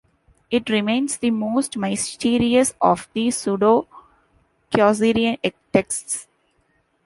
[0.49, 5.37] It remains the most mysterious of the pseudo-Chaucerian
[5.71, 6.27] texts.